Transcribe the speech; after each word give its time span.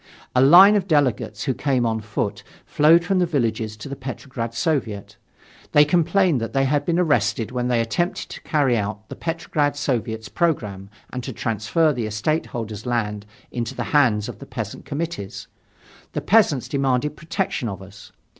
A 0.35 0.41
line 0.41 0.75
of 0.75 0.87
delegates, 0.87 1.43
who 1.43 1.53
came 1.53 1.85
on 1.85 2.01
foot, 2.01 2.41
flowed 2.65 3.05
from 3.05 3.19
the 3.19 3.27
villages 3.27 3.77
to 3.77 3.87
the 3.87 3.95
Petrograd 3.95 4.55
Soviet. 4.55 5.15
They 5.73 5.85
complained 5.85 6.41
that 6.41 6.53
they 6.53 6.65
had 6.65 6.85
been 6.85 6.97
arrested 6.97 7.51
when 7.51 7.67
they 7.67 7.79
attempted 7.79 8.27
to 8.29 8.41
carry 8.41 8.75
out 8.75 9.07
the 9.09 9.15
Petrograd 9.15 9.75
Soviet's 9.75 10.27
programme 10.27 10.89
and 11.13 11.23
to 11.23 11.31
transfer 11.31 11.93
the 11.93 12.07
estate 12.07 12.47
holder's 12.47 12.87
land 12.87 13.27
into 13.51 13.75
the 13.75 13.83
hands 13.93 14.27
of 14.27 14.39
the 14.39 14.47
peasant 14.47 14.85
committees. 14.85 15.45
The 16.13 16.21
peasants 16.21 16.67
demanded 16.67 17.15
protection 17.15 17.69
of 17.69 17.83
us. 17.83 18.11